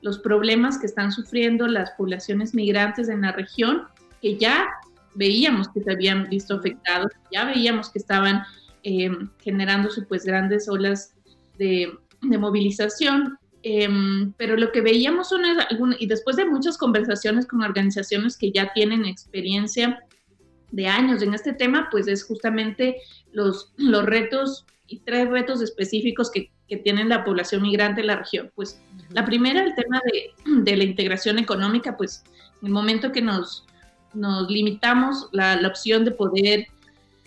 [0.00, 3.84] los problemas que están sufriendo las poblaciones migrantes en la región,
[4.20, 4.68] que ya
[5.14, 8.42] veíamos que se habían visto afectados, ya veíamos que estaban
[8.82, 11.14] eh, generándose pues grandes olas
[11.58, 11.92] de,
[12.22, 18.36] movilización, em, pero lo que veíamos son algunas, y después de muchas conversaciones con organizaciones
[18.36, 20.04] que ya tienen experiencia
[20.72, 22.96] de años en este tema, pues es justamente
[23.30, 28.16] los, los retos y tres retos específicos que que tienen la población migrante en la
[28.16, 28.50] región.
[28.54, 28.80] Pues
[29.10, 30.30] la primera, el tema de,
[30.62, 32.24] de la integración económica, pues
[32.62, 33.66] en el momento que nos,
[34.14, 36.68] nos limitamos la, la, opción de poder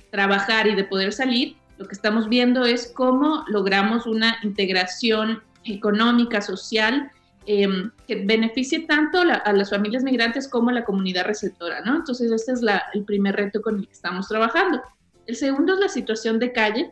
[0.09, 6.41] trabajar y de poder salir, lo que estamos viendo es cómo logramos una integración económica,
[6.41, 7.11] social,
[7.45, 11.97] em, que beneficie tanto a las familias migrantes como a la comunidad receptora, ¿no?
[11.97, 14.81] Entonces, este es la, el primer reto con el que estamos trabajando.
[15.25, 16.91] El segundo es la situación de calle,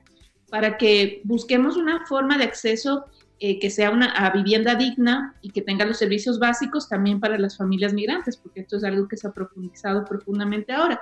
[0.49, 3.05] para que busquemos una forma de acceso
[3.39, 7.37] eh, que sea una a vivienda digna y que tenga los servicios básicos también para
[7.37, 11.01] las familias migrantes, porque esto es algo que se ha profundizado profundamente ahora.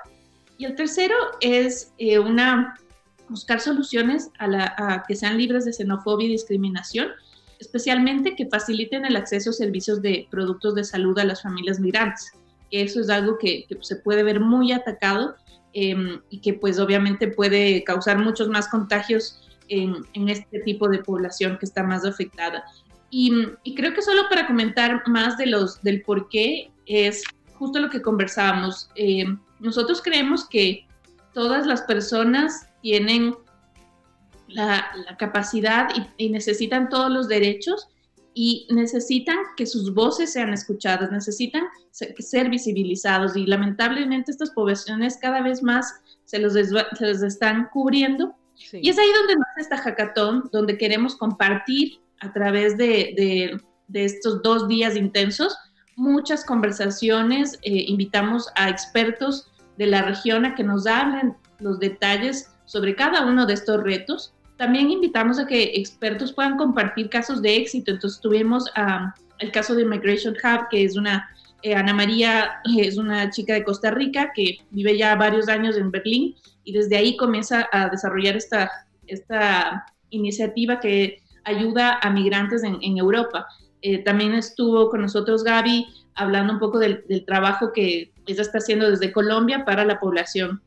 [0.58, 2.76] Y el tercero es eh, una
[3.28, 7.10] buscar soluciones a, la, que sean libres de xenofobia y discriminación,
[7.62, 12.34] especialmente que faciliten el acceso a servicios de productos de salud a las familias migrantes.
[12.72, 15.36] Eso es algo que, se puede ver muy atacado
[15.74, 21.58] Em, y que pues obviamente puede causar muchos más contagios en, este tipo de población
[21.58, 22.66] que está más afectada.
[23.10, 23.32] Y,
[23.76, 28.02] creo que solo para comentar más de los, del por qué es justo lo que
[28.02, 28.90] conversábamos.
[28.96, 30.86] Em, nosotros creemos que
[31.34, 33.34] todas las personas tienen
[34.54, 34.86] la,
[35.18, 37.88] capacidad y, necesitan todos los derechos
[38.34, 45.42] y necesitan que sus voces sean escuchadas, necesitan ser, visibilizados y lamentablemente estas poblaciones cada
[45.42, 45.94] vez más
[46.26, 48.36] se los, se están cubriendo.
[48.72, 54.42] Y es ahí donde nace esta hackathon, donde queremos compartir a través de, de, estos
[54.42, 55.58] dos días intensos
[55.96, 62.52] muchas conversaciones, eh, invitamos a expertos de la región a que nos hablen los detalles
[62.66, 67.56] sobre cada uno de estos retos también invitamos a que expertos puedan compartir casos de
[67.56, 67.90] éxito.
[67.90, 68.72] Entonces tuvimos
[69.40, 71.28] el caso de Migration Hub, que es una,
[71.64, 75.90] eh, Ana María es una chica de Costa Rica que vive ya varios años en
[75.90, 78.70] Berlín y desde ahí comienza a desarrollar esta,
[79.08, 83.48] esta iniciativa que ayuda a migrantes en, Europa.
[83.82, 88.92] Eh, también estuvo con nosotros Gaby hablando un poco del, trabajo que ella está haciendo
[88.92, 90.62] desde Colombia para la población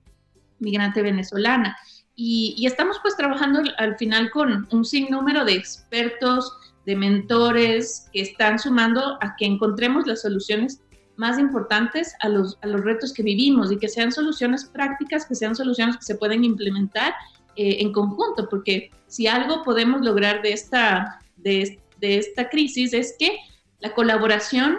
[0.58, 1.76] migrante venezolana.
[2.16, 6.52] Y, estamos pues trabajando al final con un sinnúmero de expertos,
[6.86, 10.80] de mentores que están sumando a que encontremos las soluciones
[11.16, 15.34] más importantes a los, a los retos que vivimos y que sean soluciones prácticas, que
[15.34, 17.14] sean soluciones que se pueden implementar
[17.56, 23.14] eh, en conjunto, porque si algo podemos lograr de esta, de, de esta crisis es
[23.18, 23.38] que
[23.80, 24.78] la colaboración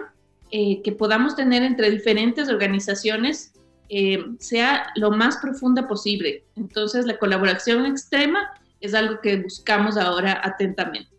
[0.51, 3.53] eh, que podamos tener entre diferentes organizaciones
[3.89, 6.43] eh, sea lo más profunda posible.
[6.55, 11.09] Entonces, la colaboración extrema es algo que buscamos ahora atentamente.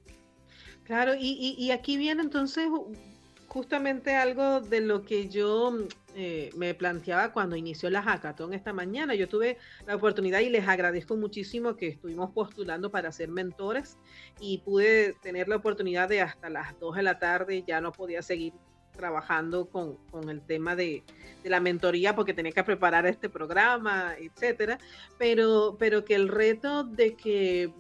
[0.84, 2.68] Claro, y, aquí viene entonces
[3.48, 5.76] justamente algo de lo que yo
[6.14, 9.16] eh, me planteaba cuando inició la hackathon esta mañana.
[9.16, 13.98] Yo tuve la oportunidad y les agradezco muchísimo que estuvimos postulando para ser mentores
[14.38, 18.22] y pude tener la oportunidad de hasta las 2 de la tarde, ya no podía
[18.22, 18.52] seguir
[18.96, 21.02] trabajando con, con el tema de,
[21.42, 24.78] de, la mentoría porque tenía que preparar este programa, etcétera,
[25.18, 27.72] pero, pero que el reto de que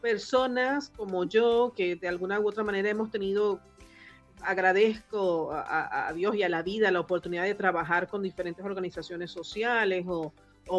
[0.00, 3.60] personas como yo, que de alguna u otra manera hemos tenido
[4.42, 10.04] agradezco a, Dios y a la vida la oportunidad de trabajar con diferentes organizaciones sociales
[10.06, 10.32] o,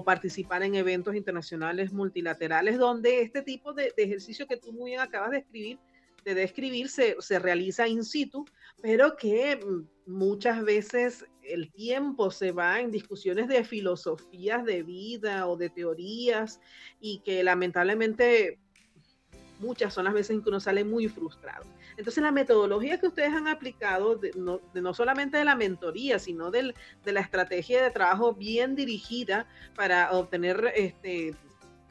[0.06, 5.32] participar en eventos internacionales multilaterales donde este tipo de, ejercicio que tú muy bien acabas
[5.32, 5.80] de escribir,
[6.26, 8.46] de describir, se, realiza in situ,
[8.82, 15.48] pero que mm, muchas veces el tiempo se va en discusiones de filosofías de vida
[15.48, 16.60] o de teorías
[17.00, 18.60] y que lamentablemente
[19.60, 21.66] muchas son las veces en que uno sale muy frustrado.
[21.98, 26.74] Entonces, la metodología que ustedes han aplicado, de, no, solamente de la mentoría, sino de
[27.04, 31.36] la estrategia de trabajo bien dirigida para obtener este,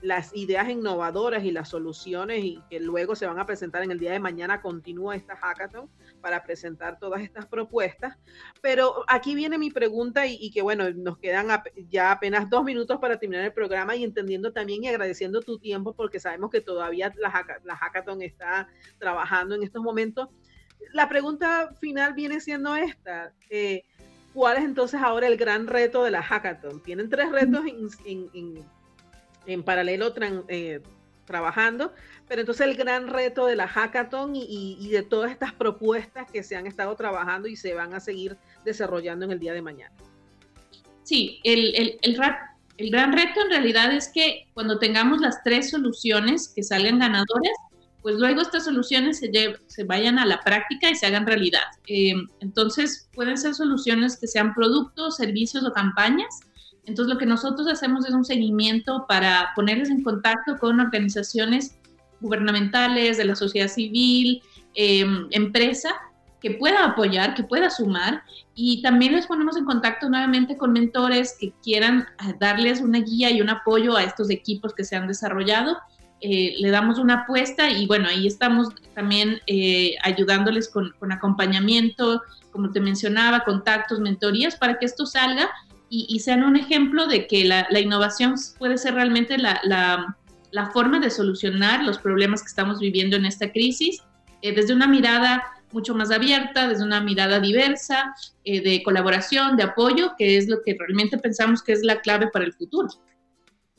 [0.00, 3.98] las ideas innovadoras y las soluciones y que luego se van a presentar en el
[3.98, 5.90] día de mañana, continúa esta hackathon
[6.20, 8.16] para presentar todas estas propuestas.
[8.60, 11.48] Pero aquí viene mi pregunta y, que bueno, nos quedan
[11.88, 15.94] ya apenas dos minutos para terminar el programa y entendiendo también y agradeciendo tu tiempo
[15.94, 18.68] porque sabemos que todavía la, hackathon está
[18.98, 20.28] trabajando en estos momentos.
[20.92, 23.32] La pregunta final viene siendo esta.
[23.50, 23.82] Eh,
[24.32, 26.80] ¿Cuál es entonces ahora el gran reto de la hackathon?
[26.82, 27.64] Tienen tres retos
[28.04, 28.64] en,
[29.46, 30.12] en paralelo
[30.48, 30.80] eh,
[31.24, 31.92] trabajando,
[32.26, 36.56] pero entonces el gran reto de la hackathon y, de todas estas propuestas que se
[36.56, 39.94] han estado trabajando y se van a seguir desarrollando en el día de mañana.
[41.04, 42.20] Sí, el, el, el,
[42.78, 47.56] el gran reto en realidad es que cuando tengamos las tres soluciones que salgan ganadoras,
[48.02, 49.30] pues luego estas soluciones se,
[49.66, 51.64] se vayan a la práctica y se hagan realidad.
[51.88, 56.40] Eh, entonces pueden ser soluciones que sean productos, servicios o campañas
[56.88, 61.78] entonces, lo que nosotros hacemos es un seguimiento para ponerles en contacto con organizaciones
[62.20, 64.42] gubernamentales, de la sociedad civil,
[64.74, 65.90] em, empresa,
[66.40, 68.22] que pueda apoyar, que pueda sumar.
[68.54, 73.30] Y también les ponemos en contacto nuevamente con mentores que quieran eh, darles una guía
[73.30, 75.76] y un apoyo a estos equipos que se han desarrollado.
[76.22, 82.22] Eh, le damos una apuesta y bueno, ahí estamos también eh, ayudándoles con, con acompañamiento,
[82.50, 85.50] como te mencionaba, contactos, mentorías, para que esto salga
[85.90, 91.10] y, sean un ejemplo de que la, innovación puede ser realmente la, la, forma de
[91.10, 94.02] solucionar los problemas que estamos viviendo en esta crisis
[94.42, 98.14] eh, desde una mirada mucho más abierta, desde una mirada diversa,
[98.44, 102.28] eh, de colaboración, de apoyo, que es lo que realmente pensamos que es la clave
[102.32, 102.88] para el futuro.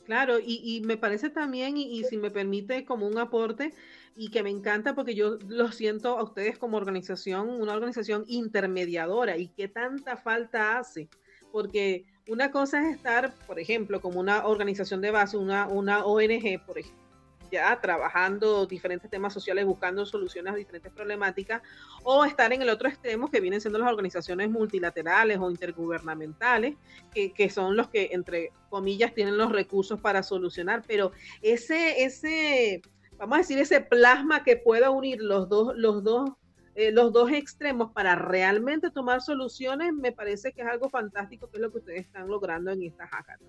[0.04, 3.72] Claro, y, y me parece también, y, y, si me permite como un aporte,
[4.16, 9.36] y que me encanta porque yo lo siento a ustedes como organización, una organización intermediadora,
[9.36, 11.08] y qué tanta falta hace
[11.50, 16.64] porque una cosa es estar, por ejemplo, como una organización de base, una, una ONG,
[16.64, 17.00] por ejemplo,
[17.50, 21.62] ya trabajando diferentes temas sociales, buscando soluciones a diferentes problemáticas,
[22.02, 26.76] o estar en el otro extremo que vienen siendo las organizaciones multilaterales o intergubernamentales,
[27.12, 32.82] que, que son los que, entre comillas, tienen los recursos para solucionar, pero ese, ese,
[33.16, 36.30] vamos a decir, ese plasma que pueda unir los dos, los dos
[36.80, 41.58] eh, los dos extremos para realmente tomar soluciones, me parece que es algo fantástico que
[41.58, 43.48] es lo que ustedes están logrando en esta hackathon.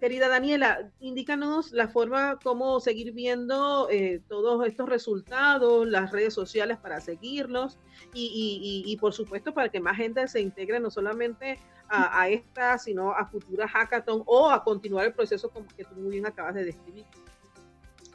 [0.00, 6.76] Querida Daniela, indícanos la forma cómo seguir viendo eh, todos estos resultados, las redes sociales
[6.76, 7.78] para seguirlos
[8.12, 12.78] y, y, por supuesto para que más gente se integre no solamente a, a, esta,
[12.78, 16.54] sino a futuras hackathon o a continuar el proceso como que tú muy bien acabas
[16.56, 17.06] de describir.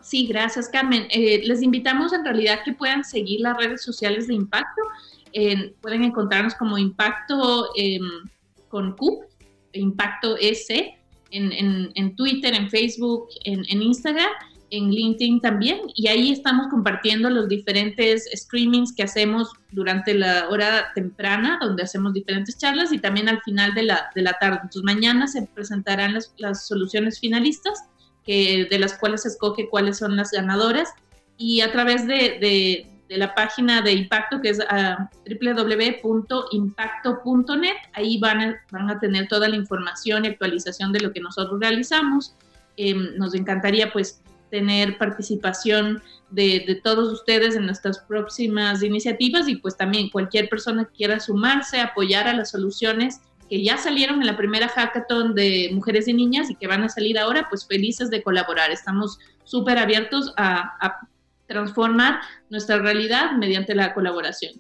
[0.02, 1.08] Sí, gracias Carmen.
[1.10, 4.82] Eh, les invitamos en realidad que puedan seguir las redes sociales de Impacto.
[5.82, 8.02] pueden encontrarnos como Impacto em,
[8.68, 9.22] con Q,
[9.74, 10.98] Impacto S,
[11.32, 14.30] en, Twitter, en Facebook, en, en Instagram
[14.72, 20.94] en LinkedIn también y ahí estamos compartiendo los diferentes streamings que hacemos durante la hora
[20.96, 24.60] temprana, donde hacemos diferentes charlas y también al final de la, de la tarde.
[24.64, 27.84] Entonces mañana se presentarán las, las soluciones finalistas,
[28.26, 30.90] que, de las cuales se escoge cuáles son las ganadoras
[31.38, 34.64] y a través de, de, la página de Impacto, que es uh,
[36.04, 41.20] www.impacto.net, ahí van a, van a tener toda la información y actualización de lo que
[41.20, 42.36] nosotros realizamos.
[42.78, 49.76] Em, nos encantaría pues tener participación de, todos ustedes en nuestras próximas iniciativas y pues
[49.76, 54.38] también cualquier persona que quiera sumarse, apoyar a las soluciones que ya salieron en la
[54.38, 58.24] primera hackathon de mujeres y niñas y que van a salir ahora, pues felices de
[58.24, 58.72] colaborar.
[58.72, 61.00] Estamos súper abiertos a, a
[61.48, 64.54] transformar nuestra realidad mediante la colaboración.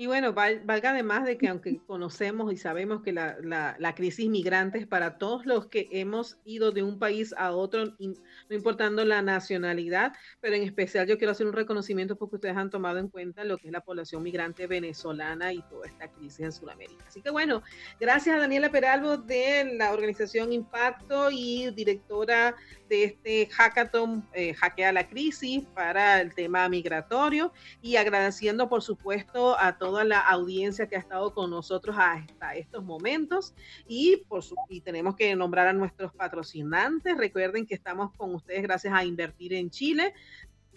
[0.00, 4.78] Y bueno, valga además de que aunque conocemos y sabemos que la, la, crisis migrante
[4.78, 8.14] es para todos los que hemos ido de un país a otro, no
[8.48, 12.98] importando la nacionalidad, pero en especial yo quiero hacer un reconocimiento porque ustedes han tomado
[12.98, 17.04] en cuenta lo que es la población migrante venezolana y toda esta crisis en Sudamérica.
[17.08, 17.64] Así que bueno,
[17.98, 22.54] gracias a Daniela Peralvo de la organización Impacto y directora
[22.88, 29.58] de este hackathon eh, Hackea la Crisis para el tema migratorio y agradeciendo por supuesto
[29.58, 33.54] a toda la audiencia que ha estado con nosotros hasta estos momentos
[33.86, 37.16] y, por su, y tenemos que nombrar a nuestros patrocinantes.
[37.16, 40.14] Recuerden que estamos con ustedes gracias a Invertir en Chile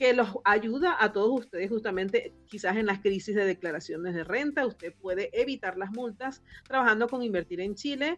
[0.01, 4.66] que los ayuda a todos ustedes justamente quizás en las crisis de declaraciones de renta.
[4.66, 8.18] Usted puede evitar las multas trabajando con Invertir en Chile.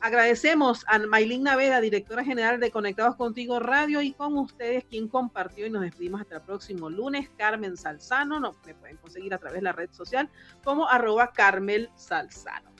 [0.00, 5.66] Agradecemos a Maylin Naveda, directora general de Conectados Contigo Radio, y con ustedes quien compartió
[5.66, 8.40] y nos despedimos hasta el próximo lunes, Carmen Salzano.
[8.40, 10.30] Nos me pueden conseguir a través de la red social
[10.62, 12.75] como arroba Carmel Salzano.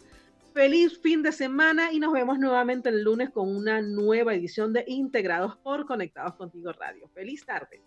[0.57, 4.85] Feliz fin de semana y nos vemos nuevamente el lunes con una nueva edición de
[4.87, 7.11] Integrados por Conectados Contigo Radio.
[7.13, 7.83] Feliz tarde.